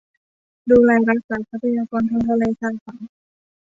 [0.69, 2.99] ดูแลรักษาทรัพยากรทางทะเล ชายฝั่ง